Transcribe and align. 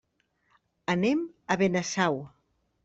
Anem 0.95 1.23
a 1.57 1.61
Benasau. 1.65 2.21